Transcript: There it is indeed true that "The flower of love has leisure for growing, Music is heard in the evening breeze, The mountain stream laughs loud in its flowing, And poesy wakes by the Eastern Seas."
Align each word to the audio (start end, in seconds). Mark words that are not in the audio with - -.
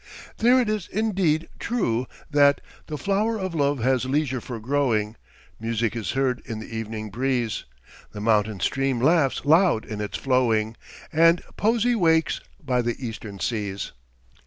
There 0.39 0.59
it 0.59 0.67
is 0.67 0.87
indeed 0.87 1.47
true 1.59 2.07
that 2.31 2.59
"The 2.87 2.97
flower 2.97 3.37
of 3.37 3.53
love 3.53 3.77
has 3.83 4.03
leisure 4.03 4.41
for 4.41 4.59
growing, 4.59 5.15
Music 5.59 5.95
is 5.95 6.13
heard 6.13 6.41
in 6.43 6.57
the 6.57 6.75
evening 6.75 7.11
breeze, 7.11 7.65
The 8.11 8.19
mountain 8.19 8.61
stream 8.61 8.99
laughs 8.99 9.45
loud 9.45 9.85
in 9.85 10.01
its 10.01 10.17
flowing, 10.17 10.75
And 11.13 11.43
poesy 11.55 11.93
wakes 11.93 12.41
by 12.59 12.81
the 12.81 12.95
Eastern 12.99 13.37
Seas." 13.39 13.91